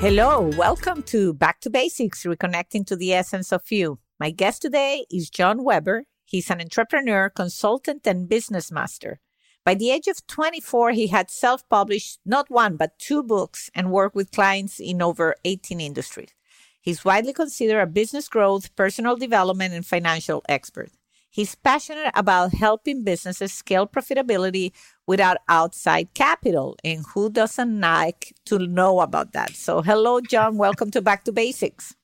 [0.00, 3.98] Hello, welcome to Back to Basics, Reconnecting to the Essence of You.
[4.20, 6.02] My guest today is Jon Weberg.
[6.26, 9.20] He's an entrepreneur, consultant, and business master.
[9.64, 13.90] By the age of 24, he had self published not one, but two books and
[13.90, 16.34] worked with clients in over 18 industries.
[16.82, 20.90] He's widely considered a business growth, personal development, and financial expert.
[21.36, 24.72] He's passionate about helping businesses scale profitability
[25.06, 26.76] without outside capital.
[26.82, 29.50] And who doesn't like to know about that?
[29.50, 30.56] So, hello, Jon.
[30.56, 31.94] Welcome to Back to Basics.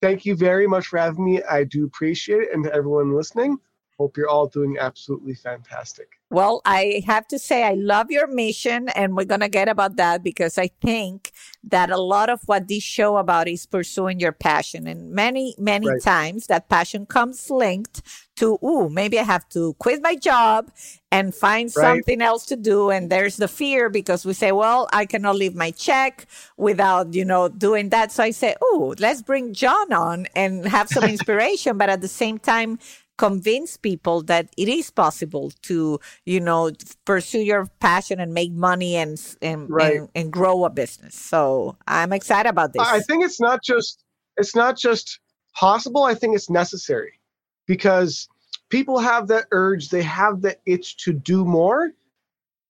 [0.00, 1.42] Thank you very much for having me.
[1.42, 2.54] I do appreciate it.
[2.54, 3.58] And to everyone listening,
[4.00, 6.08] hope you're all doing absolutely fantastic.
[6.30, 9.96] Well, I have to say, I love your mission, and we're going to get about
[9.96, 11.32] that because I think
[11.64, 14.86] that a lot of what this show about is pursuing your passion.
[14.86, 16.00] And many, many right.
[16.00, 18.00] times that passion comes linked
[18.36, 20.70] to, ooh, maybe I have to quit my job
[21.12, 21.84] and find right.
[21.84, 22.90] something else to do.
[22.90, 27.24] And there's the fear because we say, well, I cannot leave my check without, you
[27.24, 28.12] know, doing that.
[28.12, 31.76] So I say, oh, let's bring Jon on and have some inspiration.
[31.76, 32.78] but at the same time,
[33.20, 36.70] convince people that it is possible to, you know,
[37.04, 39.96] pursue your passion and make money and and, right.
[39.96, 41.16] and, and grow a business.
[41.16, 42.82] So I'm excited about this.
[42.82, 44.04] I think it's not just
[44.38, 45.20] it's not just
[45.54, 46.02] possible.
[46.04, 47.20] I think it's necessary
[47.66, 48.26] because
[48.70, 51.90] people have that urge, they have the itch to do more.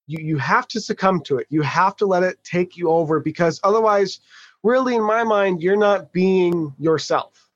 [0.08, 1.46] You you have to succumb to it.
[1.48, 4.18] You have to let it take you over because otherwise,
[4.64, 7.49] really, in my mind, you're not being yourself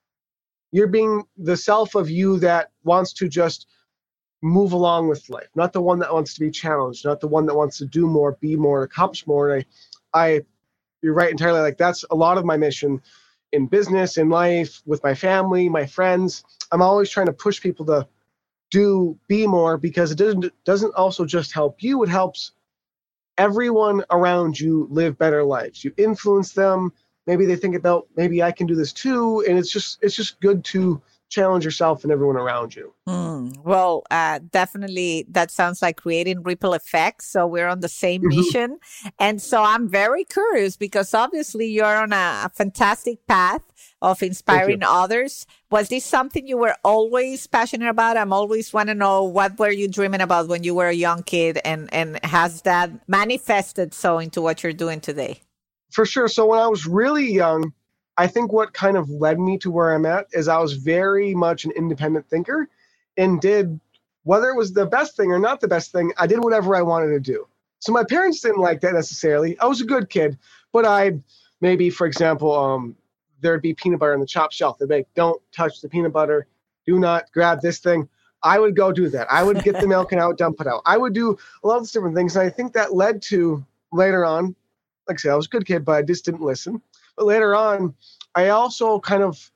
[0.74, 3.68] you're being the self of you that wants to just
[4.42, 7.46] move along with life, not the one that wants to be challenged, not the one
[7.46, 9.54] that wants to do more, be more, accomplish more.
[9.54, 9.64] And
[10.12, 10.40] I, I,
[11.00, 11.60] you're right entirely.
[11.60, 13.00] Like that's a lot of my mission
[13.52, 16.42] in business, in life, with my family, my friends.
[16.72, 18.08] I'm always trying to push people to
[18.72, 22.02] do be more because it doesn't doesn't also just help you.
[22.02, 22.50] It helps
[23.38, 25.84] everyone around you live better lives.
[25.84, 26.92] You influence them
[27.26, 30.40] maybe they think about maybe I can do this too, and it's just it's just
[30.40, 31.00] good to
[31.34, 32.94] challenge yourself and everyone around you.
[33.08, 37.26] Mm, well, uh, definitely that sounds like creating ripple effects.
[37.26, 38.36] So we're on the same mm-hmm.
[38.36, 38.78] mission.
[39.18, 43.62] and so I'm very curious because obviously you're on a, a fantastic path
[44.00, 45.46] of inspiring others.
[45.70, 48.16] Was this something you were always passionate about?
[48.16, 51.22] I'm always want to know what were you dreaming about when you were a young
[51.22, 55.40] kid and, and has that manifested so into what you're doing today?
[55.94, 56.28] For sure.
[56.28, 57.72] So when I was really young,
[58.16, 61.34] I think what kind of led me to where I'm at is I was very
[61.34, 62.68] much an independent thinker
[63.16, 63.80] and did
[64.24, 66.82] whether it was the best thing or not the best thing, I did whatever I
[66.82, 67.46] wanted to do.
[67.78, 69.58] So my parents didn't like that necessarily.
[69.58, 70.38] I was a good kid,
[70.72, 71.18] but I
[71.60, 72.96] maybe, for example, um,
[73.40, 74.78] there'd be peanut butter on the chop shelf.
[74.78, 76.46] They'd be like, don't touch the peanut butter.
[76.86, 78.08] Do not grab this thing.
[78.42, 79.30] I would go do that.
[79.30, 80.82] I would get the milk and I would dump it out.
[80.86, 82.36] I would do a lot of different things.
[82.36, 84.54] And I think that led to later on
[85.08, 86.80] like I said, I was a good kid, but I just didn't listen.
[87.16, 87.94] But later on,
[88.34, 89.50] I also kind of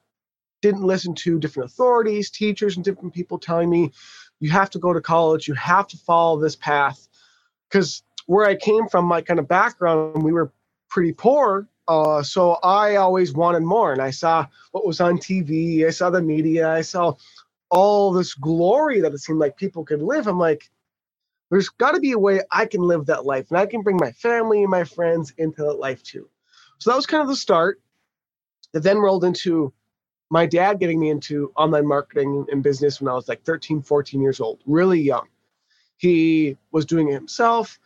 [0.62, 3.92] didn't listen to different authorities, teachers, and different people telling me,
[4.40, 7.08] you have to go to college, you have to follow this path.
[7.68, 10.52] Because where I came from, my kind of background, we were
[10.88, 11.68] pretty poor.
[11.86, 13.92] Uh, so I always wanted more.
[13.92, 17.14] And I saw what was on TV, I saw the media, I saw
[17.70, 20.26] all this glory that it seemed like people could live.
[20.26, 20.70] I'm like,
[21.50, 23.96] there's got to be a way I can live that life and I can bring
[23.96, 26.28] my family and my friends into that life too.
[26.78, 27.80] So that was kind of the start.
[28.72, 29.72] That then rolled into
[30.30, 34.20] my dad getting me into online marketing and business when I was like 13, 14
[34.20, 35.26] years old, really young.
[35.96, 37.78] He was doing it himself.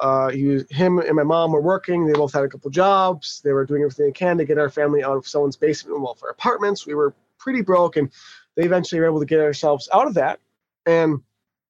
[0.00, 2.06] Uh, he was, him and my mom were working.
[2.06, 3.40] They both had a couple jobs.
[3.42, 6.04] They were doing everything they can to get our family out of someone's basement and
[6.04, 6.86] welfare apartments.
[6.86, 8.10] We were pretty broke, and
[8.54, 10.40] they eventually were able to get ourselves out of that.
[10.86, 11.20] And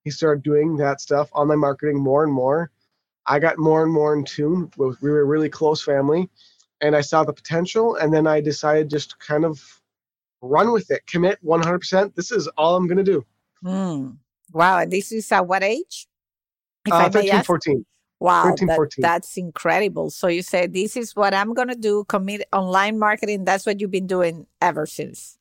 [0.09, 2.71] he started doing that stuff, online marketing more and more.
[3.27, 4.71] I got more and more in tune.
[4.79, 6.31] With, we were a really close family,
[6.81, 7.97] and I saw the potential.
[7.97, 9.63] And then I decided just kind of
[10.41, 12.15] run with it, commit 100%.
[12.15, 13.27] This is all I'm going to do.
[13.63, 14.17] Mm.
[14.55, 14.79] Wow.
[14.79, 16.07] And this is at what age?
[16.87, 17.87] If uh, 13, 14.
[18.21, 20.11] Wow, 13, that, that's incredible.
[20.11, 23.45] So you said, this is what I'm going to do, commit online marketing.
[23.45, 25.38] That's what you've been doing ever since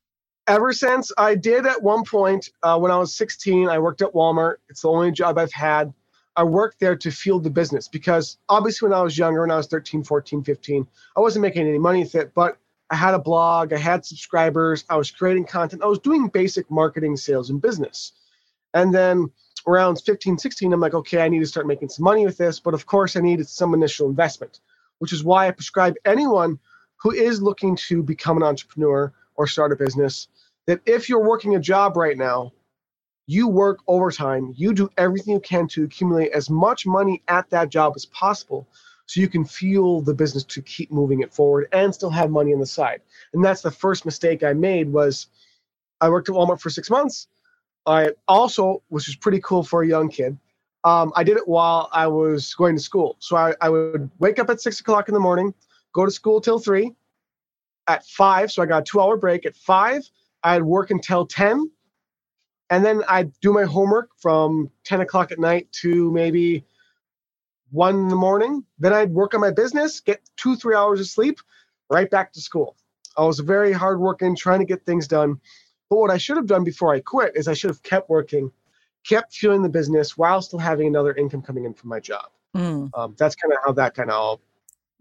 [0.47, 4.13] ever since I did at one point uh, when I was 16, I worked at
[4.13, 4.55] Walmart.
[4.69, 5.93] It's the only job I've had.
[6.35, 9.57] I worked there to fuel the business because obviously when I was younger, when I
[9.57, 12.57] was 13, 14, 15, I wasn't making any money with it, but
[12.89, 16.69] I had a blog, I had subscribers, I was creating content, I was doing basic
[16.71, 18.13] marketing, sales, and business.
[18.73, 19.31] And then
[19.67, 22.59] around 15, 16, I'm like, okay, I need to start making some money with this.
[22.59, 24.61] But of course, I needed some initial investment,
[24.99, 26.59] which is why I prescribe anyone
[26.97, 30.29] who is looking to become an entrepreneur or start a business
[30.67, 32.51] that if you're working a job right now,
[33.25, 37.69] you work overtime, you do everything you can to accumulate as much money at that
[37.69, 38.67] job as possible
[39.05, 42.53] so you can fuel the business to keep moving it forward and still have money
[42.53, 43.01] on the side.
[43.33, 45.27] And that's the first mistake I made was
[45.99, 47.27] I worked at Walmart for 6 months.
[47.85, 50.37] I also, which was pretty cool for a young kid,
[50.83, 53.15] um, I did it while I was going to school.
[53.19, 55.53] So I, I would wake up at six o'clock in the morning,
[55.93, 56.93] go to school till three.
[57.89, 59.45] At five, so I got a two hour break.
[59.45, 60.09] At five,
[60.43, 61.69] I'd work until 10.
[62.69, 66.65] And then I'd do my homework from 10 o'clock at night to maybe
[67.71, 68.63] one in the morning.
[68.79, 71.39] Then I'd work on my business, get two, three hours of sleep,
[71.89, 72.75] right back to school.
[73.17, 75.39] I was very hardworking, trying to get things done.
[75.89, 78.51] But what I should have done before I quit is I should have kept working,
[79.07, 82.29] kept fueling the business while still having another income coming in from my job.
[82.55, 82.89] Mm.
[82.93, 84.41] Um, that's kind of how that kind of all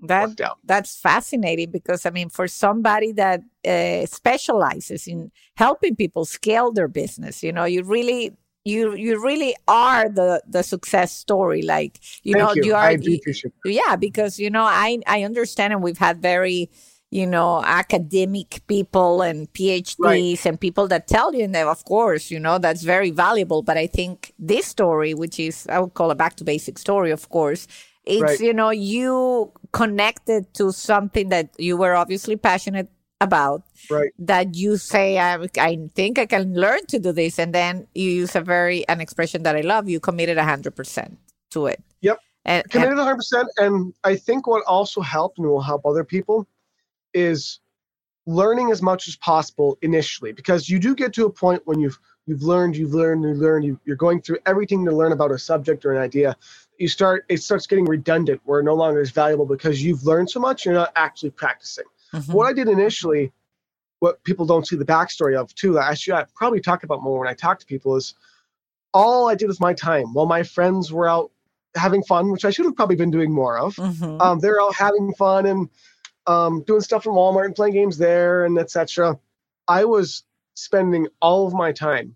[0.03, 6.73] that that's fascinating because I mean, for somebody that uh, specializes in helping people scale
[6.73, 11.63] their business, you know, you really you you really are the the success story.
[11.63, 14.99] Like you Thank know you, you are I do appreciate yeah because you know i
[15.07, 16.69] i understand and we've had very
[17.11, 20.47] you know academic people and phds right.
[20.47, 23.63] and people that tell you and of course you know that's very valuable.
[23.63, 27.13] But i think this story which is i would call a back to basic story
[27.13, 27.69] of course
[28.07, 28.41] it's right.
[28.41, 32.89] you know you connected to something that you were obviously passionate
[33.21, 34.13] about right.
[34.19, 38.11] that you say I, I think i can learn to do this and then you
[38.11, 41.17] use a very an expression that i love you committed 100%
[41.51, 45.63] to it yep and, committed and, 100% and i think what also helped and will
[45.63, 46.47] help other people
[47.15, 47.61] is
[48.27, 51.99] learning as much as possible initially because you do get to a point when you've
[52.27, 55.39] you've learned you've learned you've learned you, you're going through everything to learn about a
[55.39, 56.37] subject or an idea
[56.79, 60.41] you start it starts getting redundant where no longer is valuable because you've learned so
[60.41, 62.33] much you're not actually practicing Mm-hmm.
[62.33, 63.33] What I did initially,
[64.01, 67.19] what people don't see the backstory of too, I should I probably talk about more
[67.19, 68.15] when I talk to people is
[68.95, 71.31] all I did with my time while my friends were out
[71.75, 73.77] having fun, which I should have probably been doing more of.
[73.77, 74.21] Mm-hmm.
[74.21, 75.69] Um, they're all having fun and
[76.27, 79.19] um, doing stuff from Walmart and playing games there and etc.
[79.69, 80.23] I was
[80.55, 82.15] spending all of my time,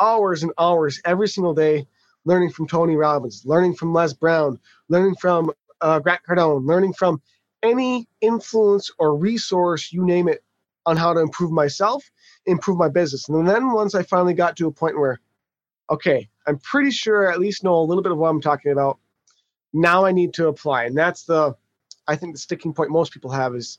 [0.00, 1.86] hours and hours every single day,
[2.24, 7.20] learning from Tony Robbins, learning from Les Brown, learning from uh, Grant Cardone, learning from
[7.62, 10.42] any influence or resource, you name it,
[10.86, 12.10] on how to improve myself,
[12.46, 13.28] improve my business.
[13.28, 15.20] And then once I finally got to a point where,
[15.90, 18.72] okay, I'm pretty sure I at least know a little bit of what I'm talking
[18.72, 18.98] about.
[19.72, 20.84] Now I need to apply.
[20.84, 21.54] And that's the,
[22.06, 23.78] I think, the sticking point most people have is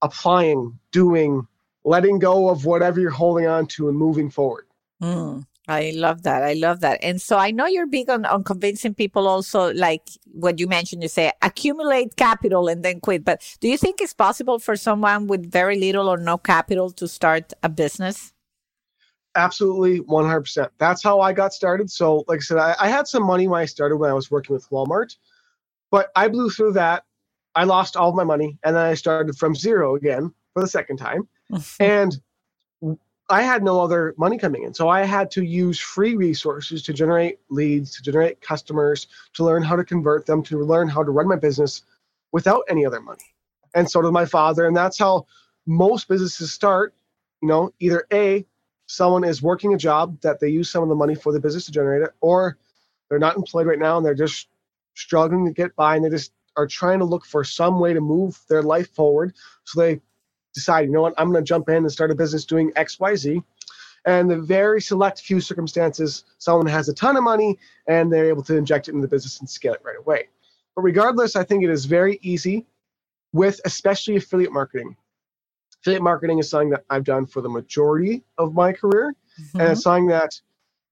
[0.00, 1.46] applying, doing,
[1.84, 4.66] letting go of whatever you're holding on to and moving forward.
[5.02, 5.46] Mm.
[5.68, 6.44] I love that.
[6.44, 7.00] I love that.
[7.02, 10.02] And so I know you're big on, on convincing people also, like
[10.32, 13.24] what you mentioned, you say accumulate capital and then quit.
[13.24, 17.08] But do you think it's possible for someone with very little or no capital to
[17.08, 18.32] start a business?
[19.34, 20.68] Absolutely, 100%.
[20.78, 21.90] That's how I got started.
[21.90, 24.30] So, like I said, I, I had some money when I started when I was
[24.30, 25.16] working with Walmart,
[25.90, 27.04] but I blew through that.
[27.56, 30.98] I lost all my money and then I started from zero again for the second
[30.98, 31.28] time.
[31.80, 32.20] and
[33.28, 34.72] I had no other money coming in.
[34.72, 39.62] So I had to use free resources to generate leads, to generate customers, to learn
[39.62, 41.82] how to convert them, to learn how to run my business
[42.32, 43.34] without any other money.
[43.74, 44.66] And so did my father.
[44.66, 45.26] And that's how
[45.66, 46.94] most businesses start.
[47.42, 48.46] You know, either A,
[48.86, 51.66] someone is working a job that they use some of the money for the business
[51.66, 52.56] to generate it, or
[53.08, 54.48] they're not employed right now and they're just
[54.94, 58.00] struggling to get by and they just are trying to look for some way to
[58.00, 59.34] move their life forward.
[59.64, 60.00] So they
[60.56, 62.98] decide, you know what, I'm going to jump in and start a business doing X,
[62.98, 63.42] Y, Z.
[64.06, 68.42] And the very select few circumstances, someone has a ton of money and they're able
[68.44, 70.28] to inject it into the business and scale it right away.
[70.74, 72.66] But regardless, I think it is very easy
[73.32, 74.96] with especially affiliate marketing.
[75.82, 79.14] Affiliate marketing is something that I've done for the majority of my career.
[79.40, 79.60] Mm-hmm.
[79.60, 80.40] And it's something that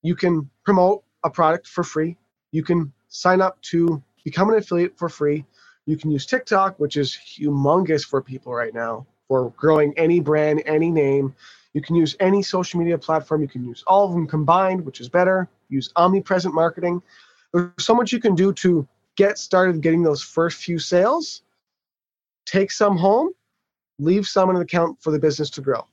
[0.02, 2.18] you can promote a product for free.
[2.52, 5.46] You can sign up to become an affiliate for free.
[5.86, 10.62] You can use TikTok, which is humongous for people right now for growing any brand,
[10.66, 11.34] any name.
[11.72, 13.42] You can use any social media platform.
[13.42, 15.48] You can use all of them combined, which is better.
[15.68, 17.02] Use omnipresent marketing.
[17.52, 21.42] There's so much you can do to get started getting those first few sales.
[22.46, 23.30] Take some home,
[23.98, 25.86] leave some in an account for the business to grow.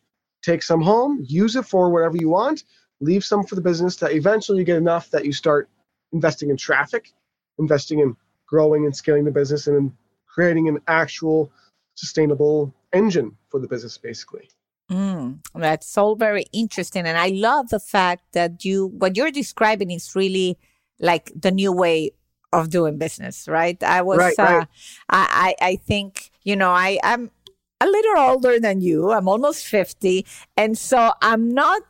[0.44, 2.64] Take some home, use it for whatever you want,
[3.00, 5.70] leave some for the business that eventually you get enough that you start
[6.12, 7.14] investing in traffic
[7.62, 8.16] investing in
[8.48, 9.92] growing and scaling the business and
[10.28, 11.52] creating an actual
[11.96, 14.50] sustainable engine for the business, basically.
[14.90, 17.06] Mm, that's all very interesting.
[17.06, 20.58] And I love the fact that you, what you're describing is really
[21.00, 22.12] like the new way
[22.52, 23.82] of doing business, right?
[23.82, 24.68] I was, right, uh, right.
[25.10, 27.32] I, I, I think, you know, I, I'm
[27.80, 29.12] a little older than you.
[29.12, 30.26] I'm almost 50.
[30.58, 31.82] And so I'm not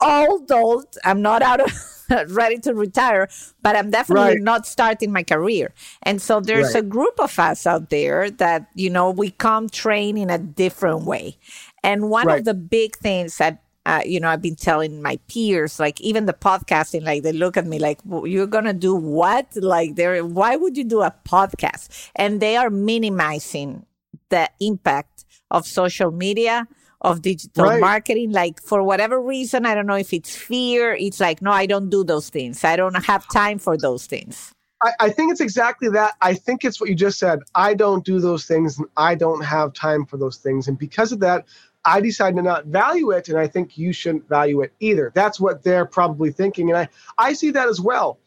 [0.00, 0.96] old, old.
[1.04, 1.72] I'm not out of
[2.28, 3.28] ready to retire,
[3.62, 4.42] but I'm definitely right.
[4.42, 5.72] not starting my career.
[6.02, 6.82] And so there's right.
[6.82, 11.04] a group of us out there that, you know, we come train in a different
[11.04, 11.36] way.
[11.82, 12.38] And one right.
[12.38, 16.26] of the big things that uh, you know, I've been telling my peers, like even
[16.26, 19.56] the podcasting, like they look at me like, "You're gonna do what?
[19.56, 23.86] Like, they're why would you do a podcast?" And they are minimizing
[24.28, 26.68] the impact of social media
[27.00, 27.80] of digital right.
[27.80, 28.32] marketing.
[28.32, 30.94] Like for whatever reason, I don't know if it's fear.
[30.94, 32.64] It's like, no, I don't do those things.
[32.64, 34.52] I don't have time for those things.
[34.82, 36.14] I, I, think it's exactly that.
[36.20, 37.40] I think it's what you just said.
[37.54, 40.68] I don't do those things and I don't have time for those things.
[40.68, 41.46] And because of that,
[41.84, 43.28] I decided to not value it.
[43.28, 45.10] And I think you shouldn't value it either.
[45.14, 46.70] That's what they're probably thinking.
[46.70, 48.18] And I, I see that as well.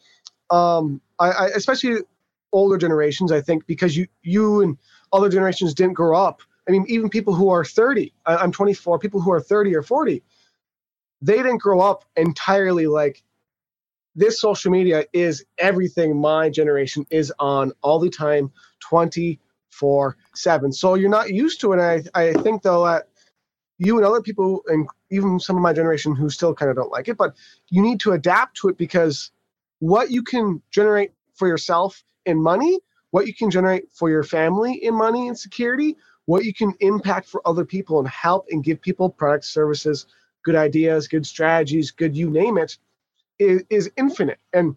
[0.49, 1.99] Um, I, I especially
[2.51, 4.77] older generations, I think, because you you and
[5.13, 9.21] other generations didn't grow up I mean, even people who are 30, I'm 24, people
[9.21, 10.23] who are 30 or 40,
[11.21, 13.23] they didn't grow up entirely like
[14.15, 18.51] this social media is everything my generation is on all the time,
[18.81, 20.71] 24 7.
[20.73, 21.79] So you're not used to it.
[21.79, 23.07] And I, I think, though, that
[23.77, 26.91] you and other people, and even some of my generation who still kind of don't
[26.91, 27.35] like it, but
[27.69, 29.31] you need to adapt to it because
[29.79, 32.79] what you can generate for yourself in money,
[33.11, 37.27] what you can generate for your family in money and security, what you can impact
[37.27, 40.05] for other people and help and give people products, services,
[40.43, 42.77] good ideas, good strategies, good you name it,
[43.39, 44.39] is, is infinite.
[44.53, 44.75] And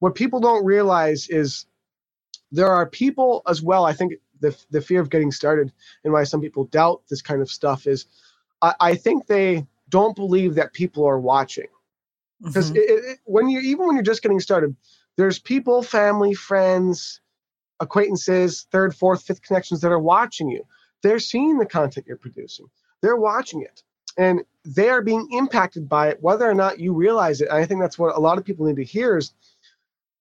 [0.00, 1.66] what people don't realize is
[2.50, 3.84] there are people as well.
[3.84, 5.72] I think the, the fear of getting started
[6.04, 8.06] and why some people doubt this kind of stuff is
[8.60, 11.68] I, I think they don't believe that people are watching.
[12.42, 13.12] Because mm-hmm.
[13.24, 14.74] when you even when you're just getting started,
[15.16, 17.20] there's people, family, friends,
[17.78, 20.64] acquaintances, third, fourth, fifth connections that are watching you.
[21.02, 22.66] They're seeing the content you're producing,
[23.00, 23.82] they're watching it,
[24.16, 27.48] and they are being impacted by it, whether or not you realize it.
[27.48, 29.32] And I think that's what a lot of people need to hear is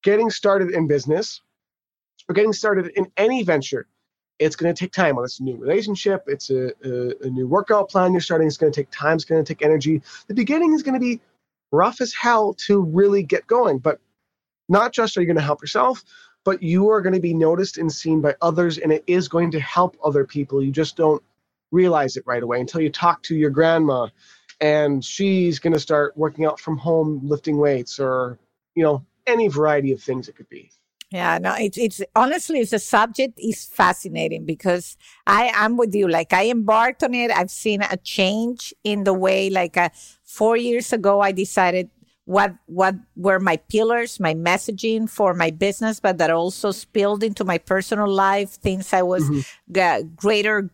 [0.04, 1.42] getting started in business
[2.28, 3.88] or getting started in any venture.
[4.40, 5.16] It's going to take time.
[5.16, 8.48] Whether it's a new relationship, it's a, a, a new workout plan you're starting.
[8.48, 9.16] It's going to take time.
[9.16, 10.02] It's going to take energy.
[10.28, 11.22] The beginning is going to be
[11.72, 13.78] rough as hell to really get going.
[13.78, 14.00] But
[14.68, 16.04] not just are you going to help yourself,
[16.44, 19.52] but you are going to be noticed and seen by others and it is going
[19.52, 21.22] to help other people you just don't
[21.72, 24.08] realize it right away until you talk to your grandma
[24.60, 28.38] and she's going to start working out from home lifting weights or
[28.76, 30.72] you know any variety of things it could be
[31.12, 34.96] yeah, no, it's it's honestly it's a subject is fascinating because
[35.28, 36.08] I am with you.
[36.08, 37.32] Like I embarked on it.
[37.32, 39.50] I've seen a change in the way.
[39.50, 39.90] Like uh,
[40.24, 41.90] four years ago, I decided
[42.26, 47.44] what what were my pillars, my messaging for my business, but that also spilled into
[47.44, 48.52] my personal life.
[48.52, 50.08] Things I was mm-hmm.
[50.16, 50.70] greater,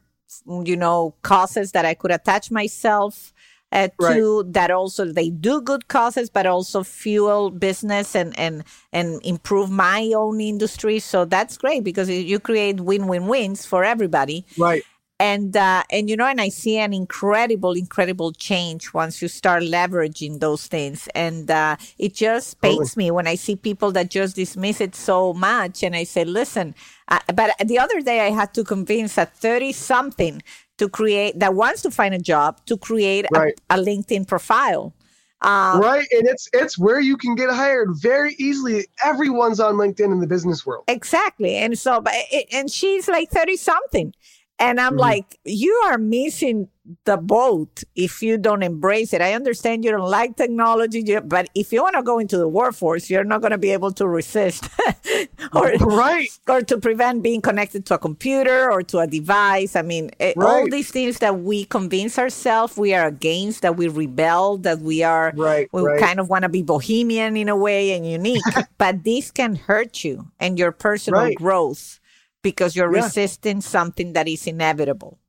[0.45, 3.33] you know, causes that I could attach myself
[3.71, 4.41] uh, to.
[4.41, 4.53] Right.
[4.53, 10.11] That also they do good causes, but also fuel business and and and improve my
[10.15, 10.99] own industry.
[10.99, 14.45] So that's great because you create win win wins for everybody.
[14.57, 14.83] Right
[15.19, 19.63] and uh, and you know and i see an incredible incredible change once you start
[19.63, 24.35] leveraging those things and uh, it just pains me when i see people that just
[24.35, 26.75] dismiss it so much and i say listen
[27.07, 30.41] uh, but the other day i had to convince a 30 something
[30.77, 33.59] to create that wants to find a job to create right.
[33.69, 34.93] a, a, linkedin profile
[35.41, 38.87] um, right, and it's it's where you can get hired very easily.
[39.05, 40.85] Everyone's on LinkedIn in the business world.
[40.87, 44.15] Exactly, and so, but it, and she's like thirty something,
[44.59, 44.99] and I'm mm-hmm.
[44.99, 46.67] like, you are missing
[47.03, 49.21] the boat if you don't embrace it.
[49.21, 53.09] I understand you don't like technology, but if you want to go into the workforce,
[53.09, 54.67] you're not going to be able to resist
[55.53, 56.29] or, right.
[56.47, 59.75] or to prevent being connected to a computer or to a device.
[59.75, 60.47] I mean, it, right.
[60.47, 65.03] all these things that we convince ourselves we are against, that we rebel, that we
[65.03, 65.99] are, right, we right.
[65.99, 68.43] kind of want to be bohemian in a way and unique,
[68.77, 71.99] but this can hurt you and your personal growth
[72.41, 73.03] because you're yeah.
[73.03, 75.19] resisting something that is inevitable.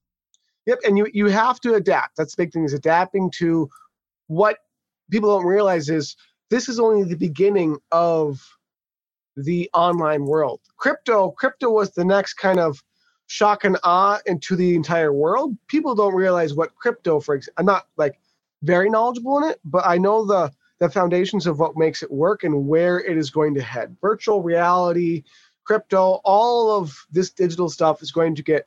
[0.67, 2.17] Yep, and you you have to adapt.
[2.17, 3.71] That's the big thing is adapting to
[4.27, 4.59] what
[5.11, 6.17] people don't realize is
[6.51, 8.41] this is only the beginning of
[9.37, 10.61] the online world.
[10.77, 12.83] Crypto, crypto was the next kind of
[13.29, 15.57] shock and awe into the entire world.
[15.69, 18.19] People don't realize what crypto, for example, I'm not like
[18.63, 20.51] very knowledgeable in it, but I know the
[20.81, 23.97] the foundations of what makes it work and where it is going to head.
[24.01, 25.25] Virtual reality,
[25.69, 28.67] crypto, all of this digital stuff is going to get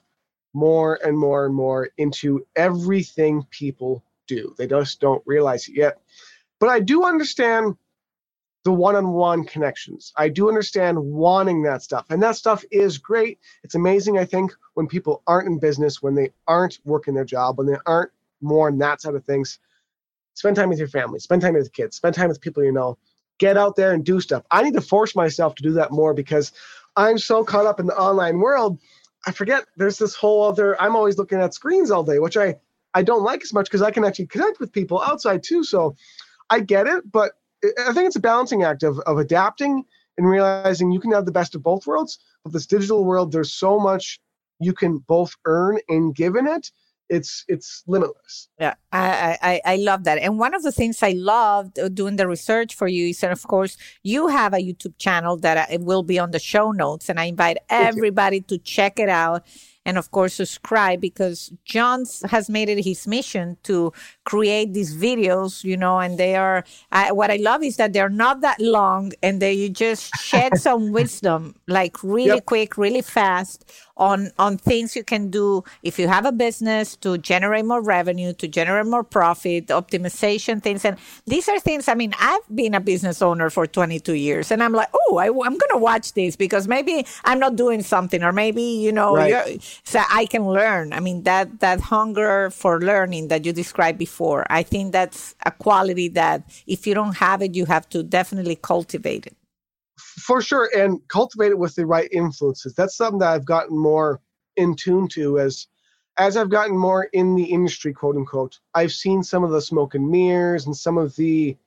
[0.53, 4.53] more and more and more into everything people do.
[4.58, 6.00] They just don't realize it yet.
[6.60, 7.75] But I do understand
[8.63, 10.13] the one-on-one connections.
[10.15, 12.05] I do understand wanting that stuff.
[12.12, 13.39] And that stuff is great.
[13.63, 17.58] It's amazing, I think, when people aren't in business, when they aren't working their job,
[17.58, 19.58] when they aren't more on that side of things.
[20.36, 23.00] Spend time with your family, spend time with kids, spend time with people you know.
[23.39, 24.43] Get out there and do stuff.
[24.51, 26.51] I need to force myself to do that more because
[26.95, 28.79] I'm so caught up in the online world.
[29.25, 32.55] I forget there's this whole other I'm always looking at screens all day, which I
[32.93, 35.63] I don't like as much because I can actually connect with people outside too.
[35.63, 35.95] So
[36.50, 37.33] I get it, but
[37.63, 39.86] I think it's a balancing act of, of adapting
[40.17, 42.19] and realizing you can have the best of both worlds.
[42.43, 44.19] But this digital world, there's so much
[44.60, 46.71] you can both earn and give in it.
[47.12, 48.48] It's it's limitless.
[48.58, 50.18] Yeah, I, I I love that.
[50.18, 53.32] And one of the things I loved uh, doing the research for you is that,
[53.34, 56.72] of course, you have a YouTube channel that uh, it will be on the show
[56.72, 59.46] notes, and I invite everybody to check it out
[59.86, 63.91] and of course subscribe because Jon has made it his mission to
[64.24, 68.10] create these videos, you know, and they are, I, what I love is that they're
[68.10, 72.46] not that long and they just shed some wisdom, like really yep.
[72.46, 73.66] quick, really fast
[74.01, 78.34] on on things you can do if you have a business to generate more revenue
[78.34, 80.98] to generate more profit optimization things and
[81.28, 84.74] these are things i mean i've been a business owner for 22 years and i'm
[84.74, 88.32] like oh I, am going to watch this because maybe i'm not doing something or
[88.32, 89.62] maybe you know right.
[89.84, 94.12] so i can learn i mean that that hunger for learning that you described before
[94.50, 98.56] i think that's a quality that if you don't have it you have to definitely
[98.56, 99.36] cultivate it.
[99.98, 102.74] For sure and cultivate it with the right influences.
[102.74, 104.20] That's something that i've gotten more
[104.56, 105.68] in tune to as
[106.18, 108.60] as i've gotten more in the industry quote unquote.
[108.74, 111.58] I've seen some of the smoke and mirrors and some of the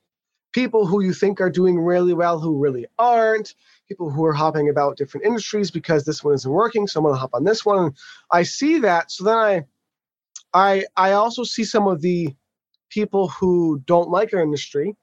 [0.52, 3.54] people who you think are doing really well who really aren't.
[3.88, 7.18] People who are hopping about different industries because this one isn't working so i'm to
[7.18, 7.92] hop on this one.
[8.30, 9.64] I see that so then i
[10.54, 12.34] i i also see some of the
[12.94, 14.94] people who don't like our industry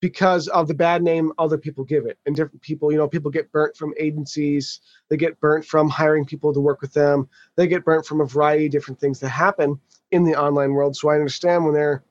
[0.00, 2.18] because of the bad name other people give it.
[2.24, 6.24] And different people, you know, people get burnt from agencies, they get burnt from hiring
[6.24, 9.30] people to work with them, they get burnt from a variety of different things that
[9.30, 9.80] happen
[10.12, 10.94] in the online world.
[10.94, 12.04] So I understand when they're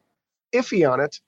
[0.54, 1.22] iffy on it.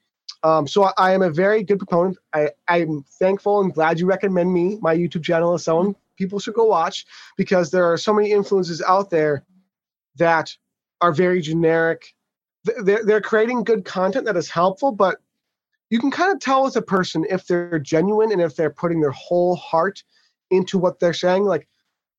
[0.43, 2.17] Um, so I, I, am a very good proponent.
[2.33, 4.77] I, I'm thankful and glad you recommend me.
[4.81, 7.05] My YouTube channel is someone people should go watch
[7.37, 9.45] because there are so many influences out there
[10.17, 10.55] that
[11.01, 12.13] are very generic.
[12.83, 15.17] They're, they're creating good content that is helpful, but
[15.89, 19.01] you can kind of tell as a person if they're genuine and if they're putting
[19.01, 20.03] their whole heart
[20.49, 21.43] into what they're saying.
[21.43, 21.67] Like,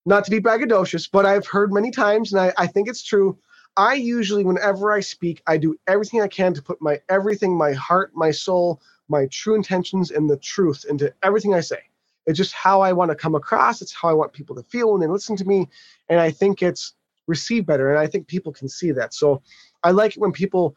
[0.07, 3.39] not to be braggadocious, but I've heard many times, and I, I think it's true.
[3.77, 7.73] I usually, whenever I speak, I do everything I can to put my everything, my
[7.73, 11.81] heart, my soul, my true intentions, and the truth into everything I say.
[12.27, 13.81] It's just how I want to come across.
[13.81, 15.69] It's how I want people to feel when they listen to me.
[16.09, 16.95] And I think it's
[17.27, 17.91] received better.
[17.91, 19.15] And I think people can see that.
[19.15, 19.43] So
[19.83, 20.77] I like it when people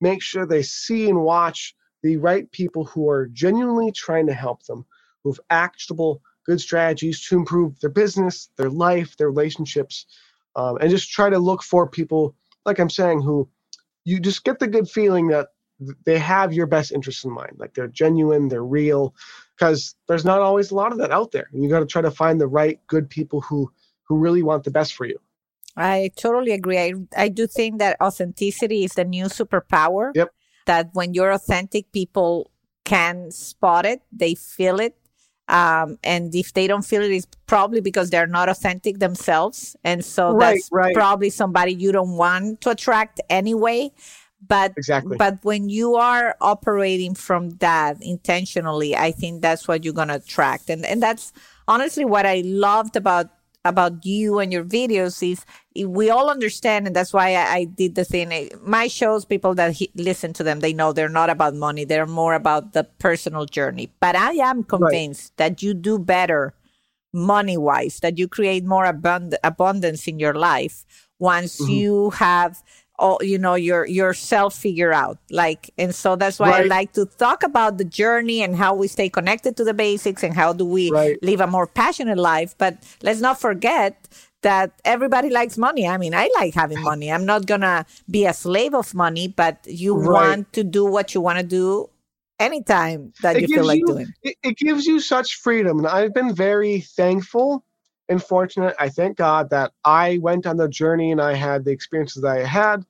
[0.00, 4.64] make sure they see and watch the right people who are genuinely trying to help
[4.64, 4.86] them,
[5.22, 10.06] who have actionable, good strategies to improve their business, their life, their relationships,
[10.56, 12.34] um, and just try to look for people,
[12.64, 13.48] like I'm saying, who
[14.04, 15.48] you just get the good feeling that
[16.04, 17.56] they have your best interest in mind.
[17.58, 19.14] Like they're genuine, they're real,
[19.56, 21.48] because there's not always a lot of that out there.
[21.52, 23.70] And you got to try to find the right, good people who
[24.04, 25.18] who really want the best for you.
[25.76, 26.78] I totally agree.
[26.78, 30.10] I, I do think that authenticity is the new superpower.
[30.14, 30.30] Yep
[30.70, 32.50] that when you're authentic, people
[32.84, 34.96] can spot it, they feel it.
[35.48, 39.74] Um, and if they don't feel it, it's probably because they're not authentic themselves.
[39.82, 40.94] And so right, that's right.
[40.94, 43.90] probably somebody you don't want to attract anyway.
[44.46, 45.16] But exactly.
[45.18, 50.70] but when you are operating from that intentionally, I think that's what you're gonna attract.
[50.70, 51.32] And and that's
[51.68, 53.28] honestly what I loved about
[53.64, 55.44] about you and your videos is
[55.86, 59.72] we all understand and that's why I, I did the thing my shows people that
[59.72, 63.44] he, listen to them they know they're not about money they're more about the personal
[63.44, 65.48] journey but i am convinced right.
[65.48, 66.54] that you do better
[67.12, 70.84] money wise that you create more abund- abundance in your life
[71.18, 71.70] once mm-hmm.
[71.70, 72.62] you have
[73.00, 76.64] all you know your yourself figure out like and so that's why right.
[76.64, 80.22] i like to talk about the journey and how we stay connected to the basics
[80.22, 81.18] and how do we right.
[81.22, 84.08] live a more passionate life but let's not forget
[84.42, 85.86] that everybody likes money.
[85.86, 87.12] I mean, I like having money.
[87.12, 90.10] I'm not to be a slave of money, but you right.
[90.10, 91.90] want to do what you want to do
[92.38, 94.14] anytime that it you feel like you, doing.
[94.22, 95.78] It, it gives you such freedom.
[95.78, 97.64] And I've been very thankful
[98.08, 98.74] and fortunate.
[98.78, 102.38] I thank God that I went on the journey and I had the experiences that
[102.38, 102.84] I had,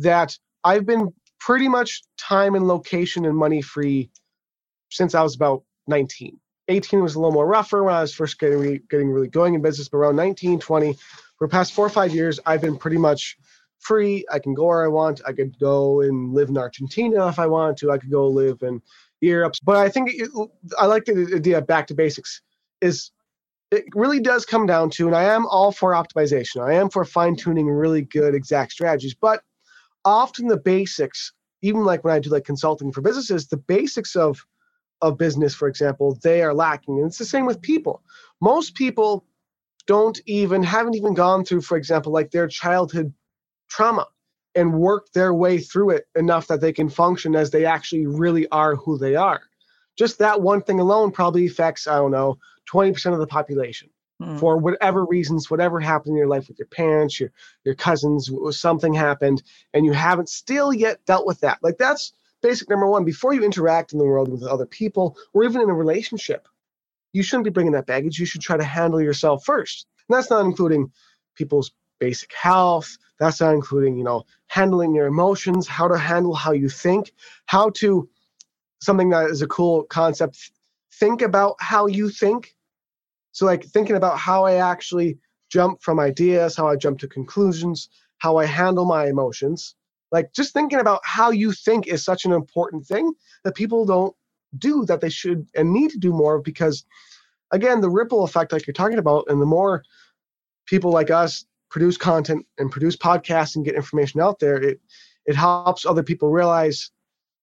[0.00, 4.10] that I've been pretty much time and location and money free
[4.90, 6.38] since I was about 19.
[6.68, 9.54] 18 was a little more rougher when I was first getting, re- getting really going
[9.54, 12.76] in business, but around 19, 20, for the past four or five years, I've been
[12.76, 13.36] pretty much
[13.80, 14.24] free.
[14.30, 15.20] I can go where I want.
[15.26, 17.90] I could go and live in Argentina if I wanted to.
[17.90, 18.82] I could go live in
[19.20, 19.54] Europe.
[19.64, 20.30] But I think it,
[20.78, 22.42] I like the idea back to basics
[22.80, 23.10] is
[23.70, 26.62] it really does come down to, and I am all for optimization.
[26.62, 29.42] I am for fine tuning really good exact strategies, but
[30.04, 31.32] often the basics,
[31.62, 34.44] even like when I do like consulting for businesses, the basics of
[35.02, 36.98] of business, for example, they are lacking.
[36.98, 38.02] And it's the same with people.
[38.40, 39.24] Most people
[39.86, 43.12] don't even haven't even gone through, for example, like their childhood
[43.68, 44.06] trauma
[44.54, 48.46] and work their way through it enough that they can function as they actually really
[48.48, 49.40] are who they are.
[49.96, 52.38] Just that one thing alone probably affects, I don't know,
[52.70, 54.38] 20% of the population mm.
[54.38, 57.30] for whatever reasons, whatever happened in your life with your parents, your
[57.64, 59.42] your cousins, something happened,
[59.74, 61.58] and you haven't still yet dealt with that.
[61.62, 63.04] Like that's basic number one.
[63.04, 66.48] Before you interact in the world with other people or even in a relationship,
[67.12, 68.18] you shouldn't be bringing that baggage.
[68.18, 69.86] You should try to handle yourself first.
[70.08, 70.90] And that's not including
[71.36, 72.96] people's basic health.
[73.18, 77.12] That's not including, you know, handling your emotions, how to handle how you think,
[77.46, 78.08] how to
[78.80, 80.52] something that is a cool concept.
[80.94, 82.54] Think about how you think
[83.32, 85.18] so, like thinking about how I actually
[85.50, 87.88] jump from ideas, how I jump to conclusions,
[88.18, 89.74] how I handle my emotions.
[90.12, 93.12] Like just thinking about how you think is such an important thing
[93.44, 94.14] that people don't
[94.58, 96.84] do that they should and need to do more because,
[97.52, 99.84] again, the ripple effect, like you're talking about, and the more
[100.66, 104.80] people like us produce content and produce podcasts and get information out there, it
[105.26, 106.90] it helps other people realize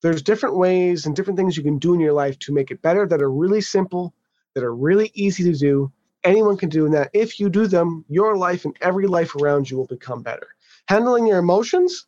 [0.01, 2.81] there's different ways and different things you can do in your life to make it
[2.81, 4.13] better that are really simple
[4.57, 5.91] that are really easy to do.
[6.23, 7.11] Anyone can do and that.
[7.13, 10.47] If you do them, your life and every life around you will become better.
[10.87, 12.07] Handling your emotions,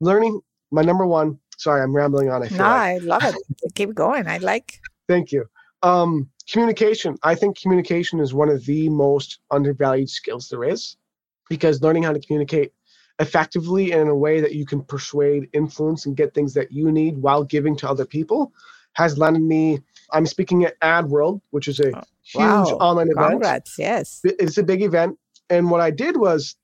[0.00, 0.40] learning.
[0.72, 1.38] My number one.
[1.56, 2.42] Sorry, I'm rambling on.
[2.42, 2.80] I feel no, like.
[2.80, 3.36] I love it.
[3.76, 4.26] Keep going.
[4.26, 4.80] I like.
[5.08, 5.44] Thank you.
[5.84, 7.16] Um, communication.
[7.22, 10.96] I think communication is one of the most undervalued skills there is,
[11.48, 12.72] because learning how to communicate
[13.20, 16.90] effectively and in a way that you can persuade, influence, and get things that you
[16.90, 18.52] need while giving to other people
[18.94, 19.80] has landed me
[20.12, 22.64] I'm speaking at AdWorld, which is a oh, huge wow.
[22.80, 23.30] online event.
[23.30, 24.20] Congrats, yes.
[24.24, 25.18] It's a big event.
[25.50, 26.56] And what I did was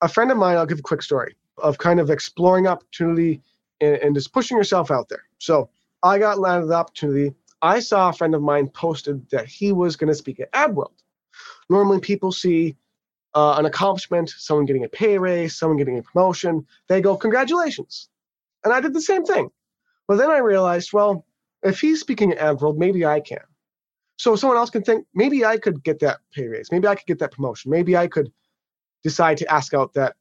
[0.00, 3.40] a friend of mine, I'll give a quick story of kind of exploring opportunity
[3.80, 5.24] and, and just pushing yourself out there.
[5.38, 5.70] So
[6.02, 7.34] I got landed the opportunity.
[7.62, 10.92] I saw a friend of mine posted that he was going to speak at AdWorld.
[11.70, 12.76] Normally, people see
[13.34, 16.66] uh, an accomplishment, someone getting a pay raise, someone getting a promotion.
[16.88, 18.08] They go, Congratulations.
[18.64, 19.50] And I did the same thing.
[20.08, 21.24] But then I realized, well,
[21.62, 23.44] if he's speaking at AdWorld, maybe I can.
[24.16, 26.70] So someone else can think, maybe I could get that pay raise.
[26.70, 27.70] Maybe I could get that promotion.
[27.70, 28.32] Maybe I could
[29.02, 30.14] decide to ask out that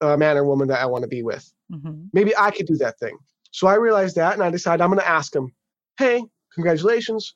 [0.00, 1.52] uh, man or woman that I want to be with.
[1.72, 2.06] Mm-hmm.
[2.12, 3.18] Maybe I could do that thing.
[3.50, 5.52] So I realized that and I decided I'm going to ask him,
[5.98, 7.34] hey, congratulations.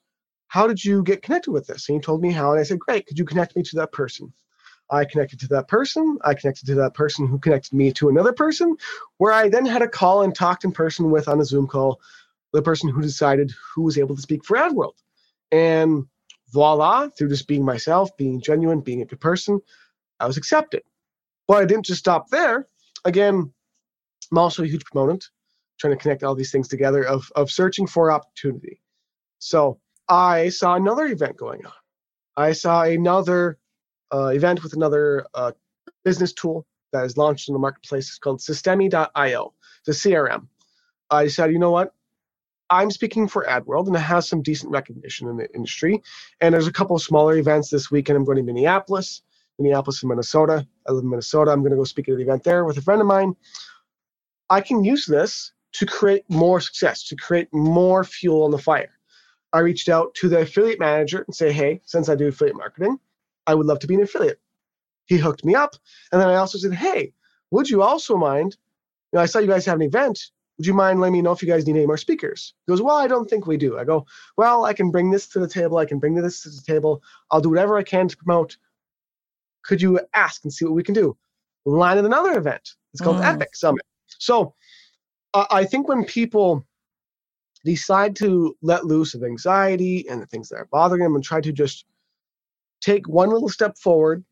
[0.49, 1.89] How did you get connected with this?
[1.89, 2.53] And he told me how.
[2.53, 3.07] And I said, great.
[3.07, 4.33] Could you connect me to that person?
[4.91, 6.19] I connected to that person.
[6.25, 8.77] I connected to that person who connected me to another person,
[9.19, 12.01] where I then had a call and talked in person with on a Zoom call
[12.53, 14.95] the person who decided who was able to speak for AdWorld.
[15.53, 16.07] And
[16.53, 19.61] voila, through just being myself, being genuine, being a good person,
[20.19, 20.83] I was accepted.
[21.47, 22.69] But I didn't just stop there.
[23.05, 23.53] Again,
[24.31, 25.31] I'm also a huge proponent,
[25.79, 28.81] trying to connect all these things together of, of searching for opportunity.
[29.39, 31.73] So I saw another event going on.
[32.37, 33.59] I saw another
[34.13, 35.53] uh, event with another uh,
[36.05, 38.09] business tool that is launched in the marketplace.
[38.09, 39.55] It's called Systeme.io,
[39.87, 40.47] the CRM.
[41.11, 41.95] I decided, you know what?
[42.71, 46.03] I'm speaking for AdWorld, and it has some decent recognition in the industry.
[46.41, 48.17] And there's a couple of smaller events this weekend.
[48.17, 49.23] I'm going to Minneapolis,
[49.59, 50.67] Minneapolis in Minnesota.
[50.89, 51.51] I live in Minnesota.
[51.51, 53.35] I'm going to go speak at an event there with a friend of mine.
[54.49, 58.93] I can use this to create more success, to create more fuel on the fire.
[59.53, 62.99] I reached out to the affiliate manager and say, hey, since I do affiliate marketing,
[63.47, 64.41] I would love to be an affiliate.
[65.07, 65.75] He hooked me up.
[66.13, 67.13] And then I also said, hey,
[67.51, 68.57] would you also mind?
[69.13, 70.31] You know, I saw you guys have an event
[70.61, 72.53] would you mind letting me know if you guys need any more speakers?
[72.67, 73.79] He goes, well, I don't think we do.
[73.79, 74.05] I go,
[74.37, 75.79] well, I can bring this to the table.
[75.79, 77.03] I can bring this to the table.
[77.31, 78.59] I'll do whatever I can to promote.
[79.65, 81.17] Could you ask and see what we can do?
[81.65, 82.75] Line at another event.
[82.93, 83.25] It's called mm.
[83.25, 83.87] Epic Summit.
[84.19, 84.53] So
[85.33, 86.63] uh, I think when people
[87.65, 91.41] decide to let loose of anxiety and the things that are bothering them and try
[91.41, 91.87] to just
[92.83, 94.23] take one little step forward,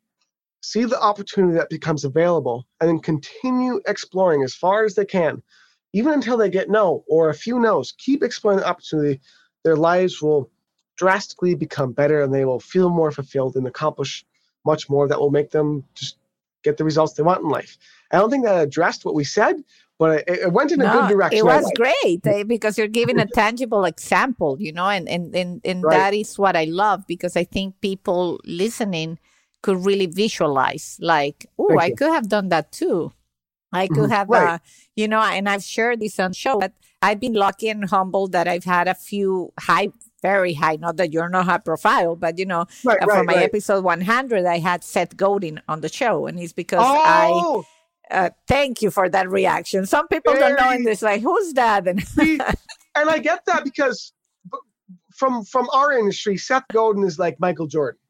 [0.61, 5.43] see the opportunity that becomes available, and then continue exploring as far as they can
[5.92, 9.20] even until they get no or a few no's, keep exploring the opportunity.
[9.64, 10.51] Their lives will
[10.96, 14.24] drastically become better and they will feel more fulfilled and accomplish
[14.64, 16.16] much more that will make them just
[16.62, 17.79] get the results they want in life.
[18.11, 19.62] I don't think that addressed what we said,
[19.98, 21.38] but it, it went in a no, good direction.
[21.38, 25.61] It was great eh, because you're giving a tangible example, you know, and and and,
[25.64, 25.96] and right.
[25.96, 29.18] that is what I love because I think people listening
[29.62, 33.12] could really visualize, like, oh, I could have done that too.
[33.72, 34.12] I could mm-hmm.
[34.12, 34.54] have, right.
[34.54, 34.59] uh,
[34.96, 36.59] you know, and I've shared this on show.
[36.59, 39.88] But I've been lucky and humbled that I've had a few high,
[40.22, 40.76] very high.
[40.76, 44.46] Not that you're not high profile, but you know, right, uh, for my episode 100,
[44.46, 47.64] I had Seth Godin on the show, and it's because oh!
[48.11, 49.87] I uh, thank you for that reaction.
[49.87, 51.87] Some people Very, don't know, and it's like, who's that?
[51.87, 54.12] And, and I get that because
[55.14, 58.00] from from our industry, Seth Godin is like Michael Jordan.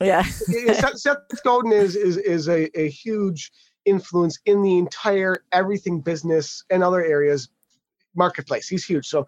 [0.00, 3.50] Yeah, Seth, Seth Godin is is is a, a huge
[3.84, 7.48] influence in the entire everything business and other areas
[8.14, 8.68] marketplace.
[8.68, 9.06] He's huge.
[9.06, 9.26] So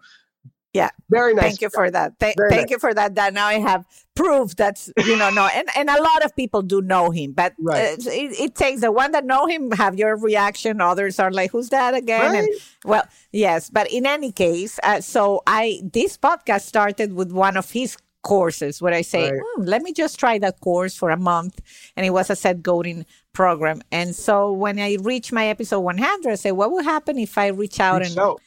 [0.75, 0.89] yeah.
[1.09, 1.43] Very nice.
[1.43, 2.19] Thank you for that.
[2.19, 2.69] Th- thank nice.
[2.69, 3.15] you for that.
[3.15, 5.47] That now I have proof that's, you know, no.
[5.47, 7.97] And, and a lot of people do know him, but right.
[7.97, 10.81] uh, it, it, takes the one that know him have your reaction.
[10.81, 12.33] Others are like, who's that again?
[12.33, 12.39] Right.
[12.39, 12.49] And
[12.83, 13.69] well, yes.
[13.69, 18.81] But in any case, uh, so I, this podcast started with one of his courses
[18.81, 19.41] where I say, right.
[19.55, 21.61] hmm, let me just try that course for a month.
[21.95, 23.81] And it was a Seth Godin program.
[23.91, 27.47] And so when I reach my episode 100, I say, what will happen if I
[27.47, 28.41] reach out reach and out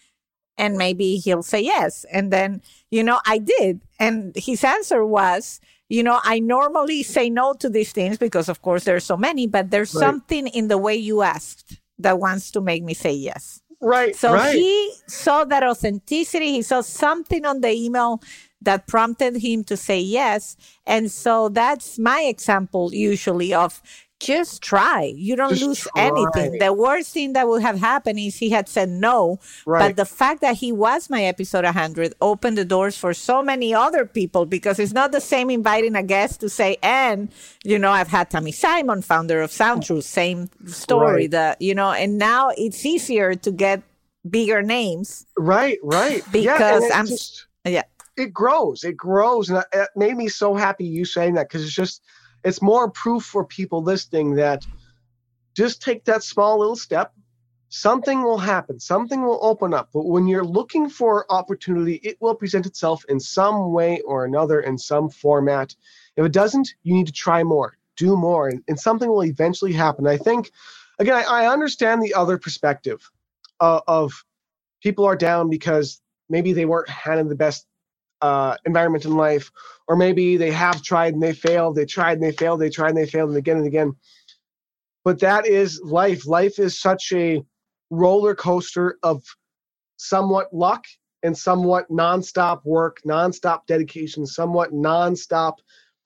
[0.58, 2.04] and maybe he'll say yes.
[2.12, 2.60] And then,
[2.90, 3.80] you know, I did.
[3.98, 8.60] And his answer was, you know, I normally say no to these things because, of
[8.60, 10.00] course, there's so many, but there's right.
[10.00, 13.62] something in the way you asked that wants to make me say yes.
[13.80, 14.14] Right.
[14.16, 14.54] So right.
[14.54, 16.52] he saw that authenticity.
[16.52, 18.20] He saw something on the email
[18.62, 20.56] that prompted him to say yes.
[20.86, 23.80] And so that's my example usually of
[24.20, 25.12] just try.
[25.14, 26.06] You don't just lose try.
[26.06, 26.58] anything.
[26.58, 29.38] The worst thing that would have happened is he had said no.
[29.64, 29.88] Right.
[29.88, 33.72] But the fact that he was my episode 100 opened the doors for so many
[33.74, 37.30] other people because it's not the same inviting a guest to say, and,
[37.64, 41.30] you know, I've had Tami Simon, founder of Sounds True, same story, right.
[41.30, 43.82] that, you know, and now it's easier to get
[44.28, 45.26] bigger names.
[45.36, 46.24] Right, right.
[46.32, 47.82] Because yeah, I'm, just, yeah.
[48.18, 48.84] It grows.
[48.84, 49.50] It grows.
[49.50, 52.02] And it made me so happy you saying that because it's just,
[52.44, 54.66] it's more proof for people listening that
[55.54, 57.12] just take that small little step
[57.70, 62.34] something will happen something will open up but when you're looking for opportunity it will
[62.34, 65.74] present itself in some way or another in some format
[66.16, 69.72] if it doesn't you need to try more do more and, and something will eventually
[69.72, 70.50] happen i think
[70.98, 73.10] again i, I understand the other perspective
[73.60, 74.24] uh, of
[74.82, 76.00] people are down because
[76.30, 77.66] maybe they weren't handed the best
[78.20, 79.50] uh, environment in life,
[79.86, 82.90] or maybe they have tried and they failed, they tried and they failed, they tried
[82.90, 83.96] and they failed, and again and again.
[85.04, 86.26] But that is life.
[86.26, 87.42] Life is such a
[87.90, 89.22] roller coaster of
[89.96, 90.84] somewhat luck
[91.22, 95.54] and somewhat nonstop work, nonstop dedication, somewhat nonstop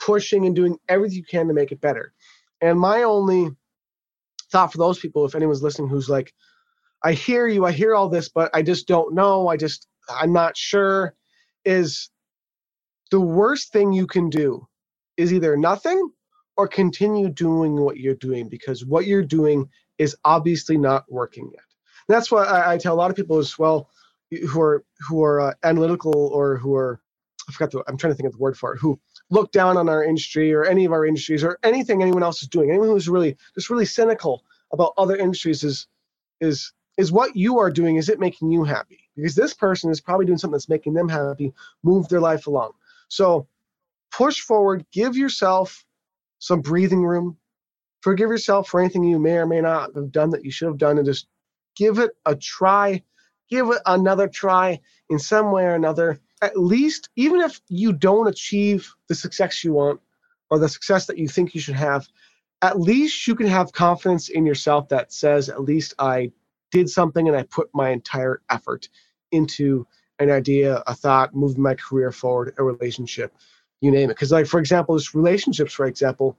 [0.00, 2.12] pushing and doing everything you can to make it better.
[2.60, 3.50] And my only
[4.50, 6.32] thought for those people, if anyone's listening who's like,
[7.02, 10.32] I hear you, I hear all this, but I just don't know, I just, I'm
[10.32, 11.14] not sure
[11.64, 12.10] is
[13.10, 14.66] the worst thing you can do
[15.16, 16.10] is either nothing
[16.56, 21.62] or continue doing what you're doing because what you're doing is obviously not working yet.
[22.08, 23.88] And that's why I, I, tell a lot of people as well
[24.30, 27.00] who are who are uh, analytical or who are
[27.48, 28.98] I forgot the I'm trying to think of the word for it who
[29.30, 32.48] look down on our industry or any of our industries or anything anyone else is
[32.48, 32.70] doing.
[32.70, 35.86] Anyone who's really just really cynical about other industries is
[36.40, 39.00] is is what you are doing is it making you happy?
[39.16, 41.52] Because this person is probably doing something that's making them happy
[41.82, 42.72] move their life along.
[43.08, 43.46] So
[44.10, 45.84] push forward give yourself
[46.38, 47.36] some breathing room.
[48.00, 50.78] Forgive yourself for anything you may or may not have done that you should have
[50.78, 51.26] done and just
[51.76, 53.02] give it a try.
[53.48, 56.18] Give it another try in some way or another.
[56.40, 60.00] At least even if you don't achieve the success you want
[60.50, 62.06] or the success that you think you should have
[62.62, 66.30] at least you can have confidence in yourself that says at least i
[66.72, 68.88] did something and I put my entire effort
[69.30, 69.86] into
[70.18, 73.34] an idea, a thought, moving my career forward, a relationship,
[73.80, 74.14] you name it.
[74.14, 76.36] Because, like, for example, just relationships, for example,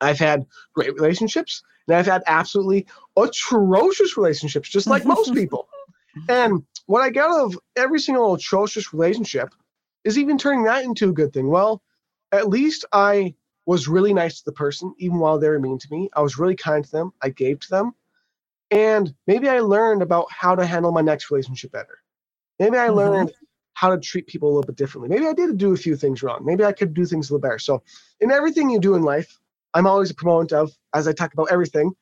[0.00, 5.68] I've had great relationships and I've had absolutely atrocious relationships, just like most people.
[6.28, 9.54] And what I get out of every single atrocious relationship
[10.04, 11.48] is even turning that into a good thing.
[11.48, 11.82] Well,
[12.32, 13.34] at least I
[13.66, 16.10] was really nice to the person, even while they were mean to me.
[16.14, 17.12] I was really kind to them.
[17.22, 17.94] I gave to them.
[18.74, 21.98] And maybe I learned about how to handle my next relationship better.
[22.58, 22.96] Maybe I mm-hmm.
[22.96, 23.32] learned
[23.74, 25.08] how to treat people a little bit differently.
[25.08, 26.44] Maybe I did do a few things wrong.
[26.44, 27.60] Maybe I could do things a little better.
[27.60, 27.82] So,
[28.20, 29.38] in everything you do in life,
[29.74, 31.92] I'm always a proponent of, as I talk about everything,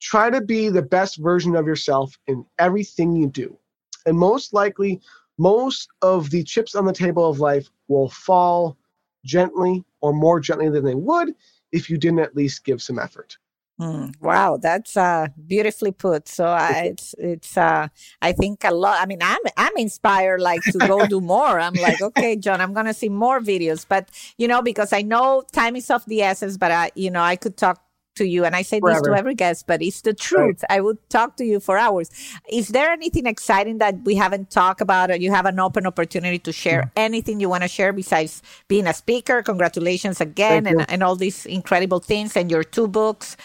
[0.00, 3.58] try to be the best version of yourself in everything you do.
[4.06, 5.00] And most likely,
[5.36, 8.76] most of the chips on the table of life will fall
[9.24, 11.34] gently or more gently than they would
[11.72, 13.36] if you didn't at least give some effort.
[13.80, 16.28] Mm, wow, that's uh, beautifully put.
[16.28, 17.88] So uh, it's it's uh,
[18.22, 19.02] I think a lot.
[19.02, 21.58] I mean, I'm I'm inspired like to go do more.
[21.58, 23.84] I'm like, okay, Jon, I'm gonna see more videos.
[23.88, 26.56] But you know, because I know time is of the essence.
[26.56, 27.80] But I, you know, I could talk
[28.14, 29.00] to you and i say Forever.
[29.00, 30.76] this to every guest but it's the truth right.
[30.76, 32.10] i would talk to you for hours
[32.48, 36.38] is there anything exciting that we haven't talked about or you have an open opportunity
[36.38, 37.02] to share yeah.
[37.02, 41.44] anything you want to share besides being a speaker congratulations again and, and all these
[41.46, 43.36] incredible things and your two books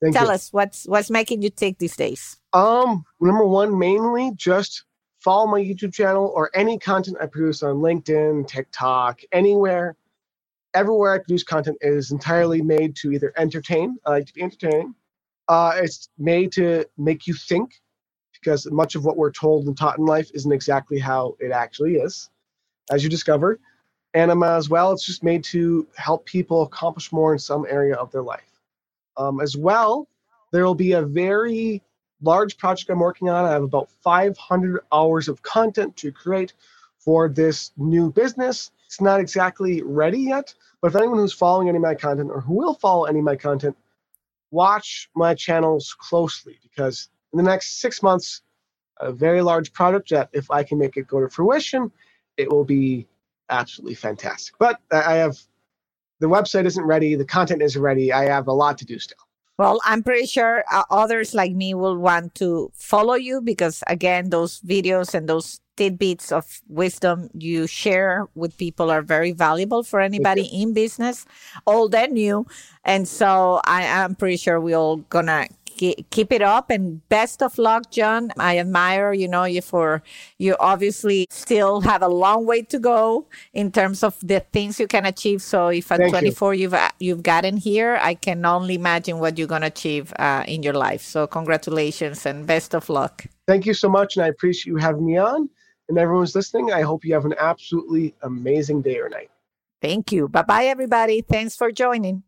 [0.00, 0.32] Thank tell you.
[0.32, 4.84] us what's what's making you tick these days um number one mainly just
[5.18, 9.96] follow my youtube channel or any content i produce on linkedin tiktok anywhere
[10.74, 13.96] everywhere I produce content is entirely made to either entertain.
[14.04, 14.94] I like to be entertaining.
[15.48, 17.80] Uh, it's made to make you think,
[18.32, 21.94] because much of what we're told and taught in life isn't exactly how it actually
[21.96, 22.30] is,
[22.92, 23.60] as you discovered.
[24.14, 27.94] And um, as well, it's just made to help people accomplish more in some area
[27.94, 28.57] of their life.
[29.18, 30.08] Um, as well,
[30.52, 31.82] there will be a very
[32.22, 33.44] large project I'm working on.
[33.44, 36.52] I have about 500 hours of content to create
[36.98, 38.70] for this new business.
[38.86, 42.40] It's not exactly ready yet, but if anyone who's following any of my content or
[42.40, 43.76] who will follow any of my content,
[44.50, 48.42] watch my channels closely because in the next six months,
[49.00, 51.92] a very large product that if I can make it go to fruition,
[52.36, 53.06] it will be
[53.50, 54.54] absolutely fantastic.
[54.58, 55.38] But I have
[56.20, 58.12] the website isn't ready, the content isn't ready.
[58.12, 59.18] I have a lot to do still.
[59.58, 64.30] Well, I'm pretty sure uh, others like me will want to follow you because, again,
[64.30, 70.00] those videos and those tidbits of wisdom you share with people are very valuable for
[70.00, 71.24] anybody in business,
[71.66, 72.46] old and new.
[72.84, 75.46] And so I am pretty sure we're all gonna
[75.78, 78.30] keep it up and best of luck, Jon.
[78.38, 80.02] I admire, you know, you for,
[80.38, 84.86] you obviously still have a long way to go in terms of the things you
[84.86, 85.42] can achieve.
[85.42, 86.70] So if at Thank 24 you.
[86.70, 90.44] have you've, you've gotten here, I can only imagine what you're going to achieve uh,
[90.46, 91.02] in your life.
[91.02, 93.24] So congratulations and best of luck.
[93.46, 94.16] Thank you so much.
[94.16, 95.48] And I appreciate you having me on.
[95.88, 99.30] And everyone's listening, I hope you have an absolutely amazing day or night.
[99.80, 100.28] Thank you.
[100.28, 101.22] Bye bye, everybody.
[101.22, 102.27] Thanks for joining.